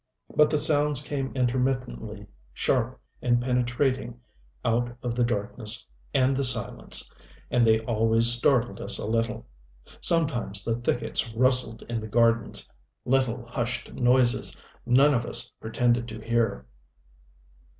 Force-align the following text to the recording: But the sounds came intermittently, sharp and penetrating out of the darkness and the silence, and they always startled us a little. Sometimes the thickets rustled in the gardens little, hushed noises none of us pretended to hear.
But 0.35 0.49
the 0.49 0.57
sounds 0.57 0.99
came 1.03 1.31
intermittently, 1.35 2.25
sharp 2.53 2.99
and 3.21 3.39
penetrating 3.39 4.19
out 4.65 4.97
of 5.03 5.13
the 5.13 5.23
darkness 5.23 5.87
and 6.11 6.35
the 6.35 6.43
silence, 6.43 7.07
and 7.51 7.63
they 7.63 7.81
always 7.81 8.25
startled 8.31 8.81
us 8.81 8.97
a 8.97 9.05
little. 9.05 9.45
Sometimes 9.99 10.63
the 10.63 10.73
thickets 10.77 11.31
rustled 11.35 11.83
in 11.83 11.99
the 12.01 12.07
gardens 12.07 12.67
little, 13.05 13.45
hushed 13.47 13.93
noises 13.93 14.51
none 14.87 15.13
of 15.13 15.23
us 15.23 15.51
pretended 15.59 16.07
to 16.07 16.19
hear. 16.19 16.65